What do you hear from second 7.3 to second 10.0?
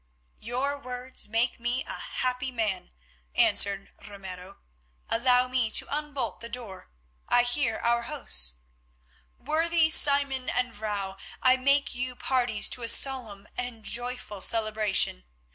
hear our hosts. Worthy